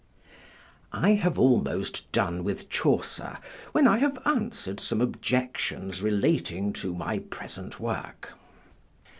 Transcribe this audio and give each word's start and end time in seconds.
I 0.91 1.11
have 1.11 1.37
almost 1.37 2.11
done 2.11 2.43
with 2.43 2.71
Chaucer, 2.71 3.37
when 3.71 3.87
I 3.87 3.99
have 3.99 4.17
answer'd 4.25 4.79
some 4.79 4.99
objections 4.99 6.01
relating 6.01 6.73
to 6.73 6.95
my 6.95 7.19
present 7.19 7.79
work. 7.79 8.31